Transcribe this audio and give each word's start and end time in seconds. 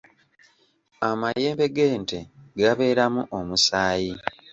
Amayembe 1.09 1.65
g’ente 1.75 2.19
gabeeramu 2.59 3.21
omusaayi. 3.37 4.13